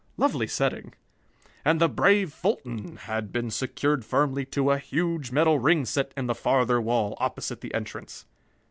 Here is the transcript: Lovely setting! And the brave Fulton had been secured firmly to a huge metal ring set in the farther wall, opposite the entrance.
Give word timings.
Lovely 0.17 0.47
setting! 0.47 0.95
And 1.63 1.79
the 1.79 1.87
brave 1.87 2.33
Fulton 2.33 2.95
had 3.01 3.31
been 3.31 3.51
secured 3.51 4.03
firmly 4.03 4.45
to 4.45 4.71
a 4.71 4.79
huge 4.79 5.31
metal 5.31 5.59
ring 5.59 5.85
set 5.85 6.11
in 6.17 6.25
the 6.25 6.33
farther 6.33 6.81
wall, 6.81 7.15
opposite 7.19 7.61
the 7.61 7.75
entrance. 7.75 8.25